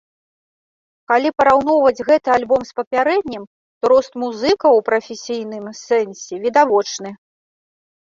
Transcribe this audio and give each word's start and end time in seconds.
Калі 1.11 1.29
параўноўваць 1.41 2.05
гэты 2.07 2.29
альбом 2.37 2.61
з 2.71 2.75
папярэднім, 2.81 3.43
то 3.79 3.83
рост 3.95 4.11
музыкаў 4.25 4.71
у 4.81 4.85
прафесійным 4.91 5.73
сэнсе 5.87 6.45
відавочны. 6.51 7.19